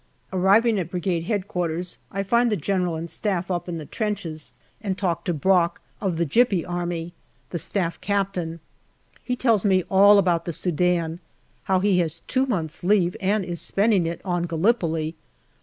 [0.33, 4.97] Arriving at Brigade H.Q., I find the General and Staff up in the trenches, and
[4.97, 7.13] talk to Brock, of the Gypy Army,
[7.51, 8.59] the Staff Captain.
[9.23, 11.19] He tells me all about the Sudan
[11.65, 15.13] how he has two months' leave and is spending it on Gallipoli.